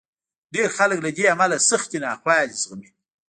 [0.53, 2.89] ډېر خلک له دې امله سختې ناخوالې زغمي.